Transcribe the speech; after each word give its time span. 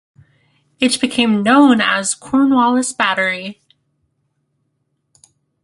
It 0.79 0.99
became 0.99 1.43
known 1.43 1.79
as 1.79 2.15
Cornwallis 2.15 2.91
Battery. 2.91 3.61